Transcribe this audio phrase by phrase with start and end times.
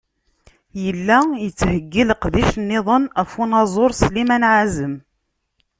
[0.83, 4.95] Yella yettheggi leqdic-nniḍen ɣef unaẓur Sliman Ɛazem.